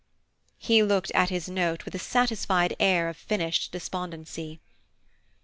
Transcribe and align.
He 0.57 0.81
looked 0.81 1.11
at 1.11 1.29
his 1.29 1.47
note 1.47 1.85
with 1.85 1.93
a 1.93 1.99
satisfied 1.99 2.75
air 2.79 3.07
of 3.07 3.15
finished 3.15 3.71
despondency. 3.71 4.59